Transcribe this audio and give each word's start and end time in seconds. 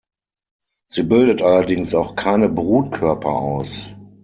Sie 0.87 1.03
bildet 1.03 1.43
allerdings 1.43 1.93
auch 1.93 2.15
keine 2.15 2.49
Brutkörper 2.49 3.35
aus. 3.35 3.95